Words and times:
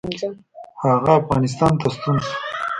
هغه 0.83 1.11
افغانستان 1.21 1.73
ته 1.79 1.87
ستون 1.95 2.15
شو. 2.23 2.33